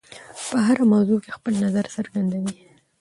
[0.47, 2.53] په هره موضوع کې خپل نظر څرګندوي.